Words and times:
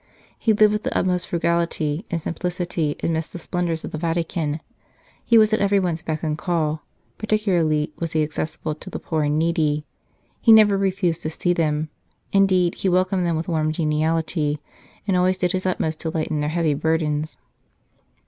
He 0.39 0.51
lived 0.51 0.73
with 0.73 0.81
the 0.81 0.97
utmost 0.97 1.27
frugality 1.27 2.07
and 2.09 2.19
simplicity 2.19 2.95
amidst 3.03 3.33
the 3.33 3.37
splendours 3.37 3.83
of 3.85 3.91
the 3.91 3.99
Vatican; 3.99 4.59
he 5.23 5.37
was 5.37 5.53
at 5.53 5.59
everyone 5.59 5.91
s 5.91 6.01
beck 6.01 6.23
and 6.23 6.35
call; 6.35 6.81
particularly 7.19 7.93
was 7.99 8.13
he 8.13 8.23
accessible 8.23 8.73
to 8.73 8.89
the 8.89 8.97
poor 8.97 9.21
and 9.21 9.37
needy 9.37 9.85
he 10.41 10.51
never 10.51 10.75
refused 10.75 11.21
to 11.21 11.29
see 11.29 11.53
them; 11.53 11.89
indeed, 12.31 12.73
he 12.73 12.89
welcomed 12.89 13.27
them 13.27 13.35
with 13.35 13.47
warm 13.47 13.71
geniality, 13.71 14.59
and 15.07 15.15
always 15.15 15.37
did 15.37 15.51
his 15.51 15.67
utmost 15.67 15.99
to 15.99 16.09
lighten 16.09 16.39
their 16.39 16.49
heavy 16.49 16.73
burdens. 16.73 17.37